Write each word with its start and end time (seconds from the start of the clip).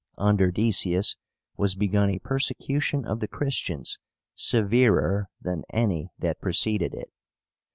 Under 0.17 0.49
Decius 0.49 1.15
was 1.57 1.75
begun 1.75 2.09
a 2.09 2.17
persecution 2.17 3.05
of 3.05 3.19
the 3.19 3.27
Christians 3.27 3.99
severer 4.33 5.29
than 5.39 5.61
any 5.69 6.09
that 6.17 6.41
preceded 6.41 6.95
it. 6.95 7.11